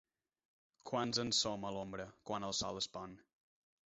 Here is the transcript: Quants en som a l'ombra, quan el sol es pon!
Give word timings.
Quants 0.91 1.19
en 1.23 1.29
som 1.39 1.67
a 1.69 1.73
l'ombra, 1.75 2.07
quan 2.31 2.47
el 2.47 2.57
sol 2.61 2.81
es 2.81 2.89
pon! 2.97 3.15